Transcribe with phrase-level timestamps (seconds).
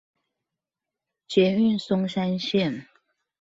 [1.27, 2.87] 捷運松山線